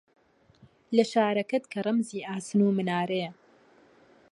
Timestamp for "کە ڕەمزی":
1.71-2.25